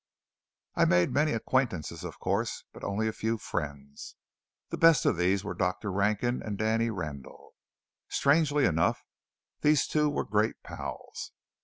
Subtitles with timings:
[0.73, 4.15] I made many acquaintances of course, but only a few friends.
[4.69, 5.91] The best of these were Dr.
[5.91, 7.53] Rankin and Danny Randall.
[8.09, 9.03] Strangely enough,
[9.59, 11.33] these two were great pals.